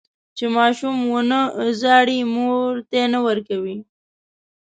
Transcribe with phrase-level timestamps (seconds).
[0.37, 1.39] چې ماشوم ونه
[1.81, 3.77] زړي، مور تی نه ورکوي.